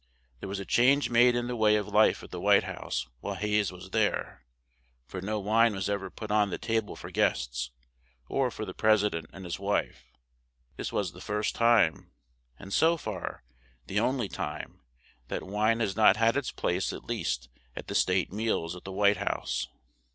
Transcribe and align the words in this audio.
There 0.39 0.49
was 0.49 0.59
a 0.59 0.65
change 0.65 1.11
made 1.11 1.35
in 1.35 1.45
the 1.45 1.55
way 1.55 1.75
of 1.75 1.87
life 1.87 2.23
at 2.23 2.31
the 2.31 2.41
White 2.41 2.63
House 2.63 3.05
while 3.19 3.35
Hayes 3.35 3.71
was 3.71 3.91
there, 3.91 4.47
for 5.05 5.21
no 5.21 5.39
wine 5.39 5.75
was 5.75 5.87
ever 5.91 6.09
put 6.09 6.31
on 6.31 6.49
the 6.49 6.57
ta 6.57 6.81
ble 6.81 6.95
for 6.95 7.11
guests 7.11 7.69
or 8.27 8.49
for 8.49 8.65
the 8.65 8.73
pres 8.73 9.03
i 9.03 9.09
dent 9.09 9.27
and 9.31 9.45
his 9.45 9.59
wife; 9.59 10.05
this 10.75 10.91
was 10.91 11.11
the 11.11 11.21
first 11.21 11.53
time, 11.53 12.13
and 12.57 12.73
so 12.73 12.97
far, 12.97 13.43
the 13.85 13.99
on 13.99 14.17
ly 14.17 14.25
time, 14.25 14.81
that 15.27 15.43
wine 15.43 15.79
has 15.81 15.95
not 15.95 16.17
had 16.17 16.35
its 16.35 16.49
place 16.51 16.91
at 16.91 17.03
least 17.05 17.49
at 17.75 17.85
the 17.85 17.93
state 17.93 18.33
meals 18.33 18.75
at 18.75 18.85
the 18.85 18.91
White 18.91 19.17
House. 19.17 19.67